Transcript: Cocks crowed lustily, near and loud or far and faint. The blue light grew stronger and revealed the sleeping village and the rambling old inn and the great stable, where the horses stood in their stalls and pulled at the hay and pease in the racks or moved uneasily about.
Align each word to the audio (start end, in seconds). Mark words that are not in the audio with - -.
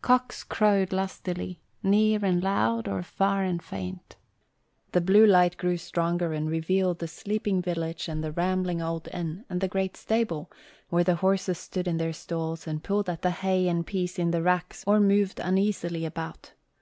Cocks 0.00 0.42
crowed 0.42 0.90
lustily, 0.90 1.60
near 1.82 2.24
and 2.24 2.42
loud 2.42 2.88
or 2.88 3.02
far 3.02 3.42
and 3.42 3.62
faint. 3.62 4.16
The 4.92 5.02
blue 5.02 5.26
light 5.26 5.58
grew 5.58 5.76
stronger 5.76 6.32
and 6.32 6.48
revealed 6.48 6.98
the 6.98 7.06
sleeping 7.06 7.60
village 7.60 8.08
and 8.08 8.24
the 8.24 8.32
rambling 8.32 8.80
old 8.80 9.06
inn 9.12 9.44
and 9.50 9.60
the 9.60 9.68
great 9.68 9.94
stable, 9.94 10.50
where 10.88 11.04
the 11.04 11.16
horses 11.16 11.58
stood 11.58 11.86
in 11.86 11.98
their 11.98 12.14
stalls 12.14 12.66
and 12.66 12.82
pulled 12.82 13.10
at 13.10 13.20
the 13.20 13.30
hay 13.32 13.68
and 13.68 13.86
pease 13.86 14.18
in 14.18 14.30
the 14.30 14.40
racks 14.40 14.82
or 14.86 14.98
moved 14.98 15.40
uneasily 15.40 16.06
about. 16.06 16.54